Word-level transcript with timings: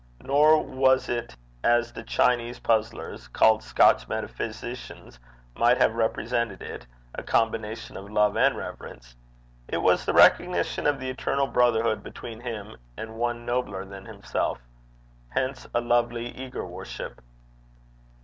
Nor 0.23 0.63
was 0.63 1.09
it 1.09 1.35
as 1.63 1.93
the 1.93 2.01
Chinese 2.01 2.57
puzzlers 2.57 3.27
called 3.27 3.61
Scotch 3.61 4.07
metaphysicians, 4.07 5.19
might 5.55 5.77
have 5.77 5.93
represented 5.93 6.59
it 6.63 6.87
a 7.13 7.21
combination 7.21 7.95
of 7.95 8.09
love 8.09 8.35
and 8.35 8.57
reverence. 8.57 9.15
It 9.67 9.77
was 9.77 10.03
the 10.03 10.13
recognition 10.13 10.87
of 10.87 10.99
the 10.99 11.11
eternal 11.11 11.45
brotherhood 11.45 12.01
between 12.01 12.39
him 12.39 12.77
and 12.97 13.13
one 13.19 13.45
nobler 13.45 13.85
than 13.85 14.05
himself 14.05 14.57
hence 15.29 15.67
a 15.71 15.81
lovely 15.81 16.35
eager 16.35 16.65
worship. 16.65 17.21